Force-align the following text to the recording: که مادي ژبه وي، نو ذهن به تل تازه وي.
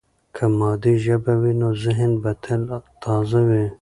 که 0.35 0.43
مادي 0.57 0.93
ژبه 1.05 1.33
وي، 1.41 1.53
نو 1.61 1.69
ذهن 1.83 2.11
به 2.21 2.31
تل 2.43 2.61
تازه 3.03 3.41
وي. 3.49 3.65